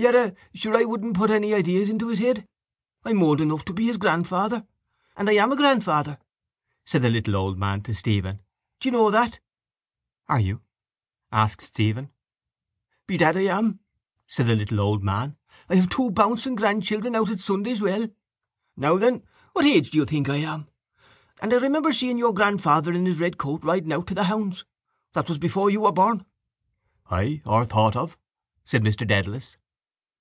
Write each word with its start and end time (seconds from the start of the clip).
—Yerra, 0.00 0.32
sure 0.54 0.76
I 0.76 0.84
wouldn't 0.84 1.16
put 1.16 1.28
any 1.28 1.52
ideas 1.52 1.90
into 1.90 2.06
his 2.06 2.20
head. 2.20 2.46
I'm 3.04 3.20
old 3.20 3.40
enough 3.40 3.64
to 3.64 3.72
be 3.72 3.86
his 3.86 3.96
grandfather. 3.96 4.64
And 5.16 5.28
I 5.28 5.32
am 5.32 5.50
a 5.50 5.56
grandfather, 5.56 6.18
said 6.84 7.02
the 7.02 7.10
little 7.10 7.34
old 7.34 7.58
man 7.58 7.82
to 7.82 7.96
Stephen. 7.96 8.38
Do 8.78 8.88
you 8.88 8.92
know 8.92 9.10
that? 9.10 9.40
—Are 10.28 10.38
you? 10.38 10.60
asked 11.32 11.62
Stephen. 11.62 12.12
—Bedad 13.08 13.36
I 13.36 13.52
am, 13.58 13.80
said 14.28 14.46
the 14.46 14.54
little 14.54 14.78
old 14.78 15.02
man. 15.02 15.36
I 15.68 15.74
have 15.74 15.88
two 15.90 16.12
bouncing 16.12 16.54
grandchildren 16.54 17.16
out 17.16 17.30
at 17.32 17.40
Sunday's 17.40 17.80
Well. 17.80 18.06
Now, 18.76 18.98
then! 18.98 19.24
What 19.54 19.66
age 19.66 19.90
do 19.90 19.98
you 19.98 20.04
think 20.04 20.28
I 20.28 20.36
am? 20.36 20.68
And 21.42 21.52
I 21.52 21.56
remember 21.56 21.92
seeing 21.92 22.18
your 22.18 22.32
grandfather 22.32 22.92
in 22.92 23.04
his 23.04 23.18
red 23.18 23.36
coat 23.36 23.64
riding 23.64 23.92
out 23.92 24.06
to 24.06 24.22
hounds. 24.22 24.64
That 25.14 25.28
was 25.28 25.38
before 25.40 25.70
you 25.70 25.80
were 25.80 25.90
born. 25.90 26.24
—Ay, 27.10 27.42
or 27.44 27.64
thought 27.64 27.96
of, 27.96 28.16
said 28.64 28.82
Mr 28.84 29.04
Dedalus. 29.04 29.56